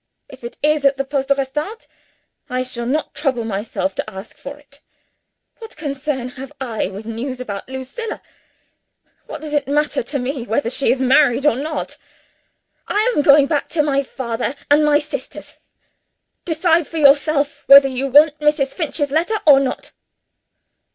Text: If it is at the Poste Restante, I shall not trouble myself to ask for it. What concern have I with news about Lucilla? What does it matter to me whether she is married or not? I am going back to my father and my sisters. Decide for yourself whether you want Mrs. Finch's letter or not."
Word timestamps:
If 0.29 0.43
it 0.43 0.57
is 0.63 0.83
at 0.83 0.97
the 0.97 1.05
Poste 1.05 1.29
Restante, 1.29 1.85
I 2.49 2.63
shall 2.63 2.87
not 2.87 3.13
trouble 3.13 3.43
myself 3.43 3.93
to 3.93 4.09
ask 4.09 4.35
for 4.35 4.57
it. 4.57 4.81
What 5.59 5.75
concern 5.77 6.29
have 6.29 6.51
I 6.59 6.87
with 6.87 7.05
news 7.05 7.39
about 7.39 7.69
Lucilla? 7.69 8.19
What 9.27 9.41
does 9.41 9.53
it 9.53 9.67
matter 9.67 10.01
to 10.01 10.17
me 10.17 10.41
whether 10.45 10.71
she 10.71 10.89
is 10.91 10.99
married 10.99 11.45
or 11.45 11.55
not? 11.55 11.97
I 12.87 13.13
am 13.15 13.21
going 13.21 13.45
back 13.45 13.69
to 13.69 13.83
my 13.83 14.01
father 14.01 14.55
and 14.71 14.83
my 14.83 14.97
sisters. 14.97 15.57
Decide 16.45 16.87
for 16.87 16.97
yourself 16.97 17.61
whether 17.67 17.87
you 17.87 18.07
want 18.07 18.39
Mrs. 18.39 18.73
Finch's 18.73 19.11
letter 19.11 19.37
or 19.45 19.59
not." 19.59 19.91